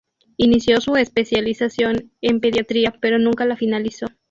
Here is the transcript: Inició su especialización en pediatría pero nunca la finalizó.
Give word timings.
Inició 0.37 0.81
su 0.81 0.95
especialización 0.95 2.11
en 2.21 2.39
pediatría 2.39 2.95
pero 2.99 3.19
nunca 3.19 3.45
la 3.45 3.55
finalizó. 3.55 4.07